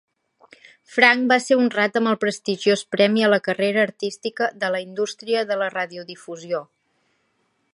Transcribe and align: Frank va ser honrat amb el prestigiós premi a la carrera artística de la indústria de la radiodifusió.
Frank 0.91 1.27
va 1.31 1.35
ser 1.47 1.57
honrat 1.63 1.99
amb 1.99 2.11
el 2.11 2.17
prestigiós 2.23 2.83
premi 2.95 3.25
a 3.25 3.29
la 3.33 3.39
carrera 3.49 3.83
artística 3.89 4.49
de 4.65 4.73
la 4.77 4.81
indústria 4.87 5.45
de 5.51 5.59
la 5.63 5.69
radiodifusió. 5.75 6.63